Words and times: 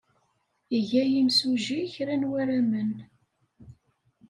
Iga 0.77 1.01
yimsujji 1.11 1.79
kra 1.93 2.15
n 2.17 2.27
warramen. 2.31 2.91